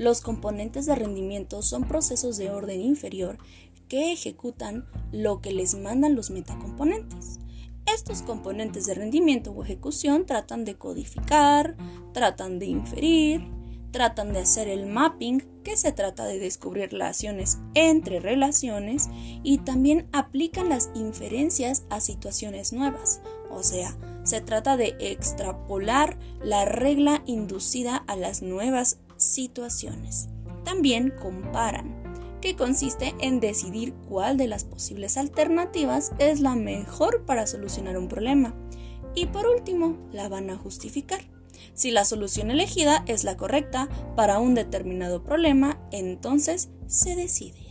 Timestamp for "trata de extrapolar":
24.40-26.18